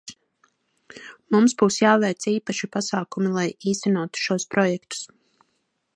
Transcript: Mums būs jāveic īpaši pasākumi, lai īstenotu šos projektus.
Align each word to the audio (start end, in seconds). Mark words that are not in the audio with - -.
Mums 1.35 1.53
būs 1.59 1.77
jāveic 1.81 2.27
īpaši 2.33 2.71
pasākumi, 2.77 3.31
lai 3.39 3.47
īstenotu 3.73 4.25
šos 4.27 4.49
projektus. 4.57 5.07